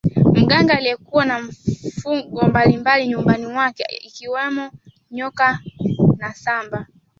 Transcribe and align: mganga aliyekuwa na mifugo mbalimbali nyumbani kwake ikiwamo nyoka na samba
mganga 0.33 0.73
aliyekuwa 0.77 1.25
na 1.25 1.41
mifugo 1.41 2.41
mbalimbali 2.47 3.07
nyumbani 3.07 3.45
kwake 3.47 3.83
ikiwamo 4.07 4.71
nyoka 5.11 5.59
na 6.17 6.33
samba 6.33 6.87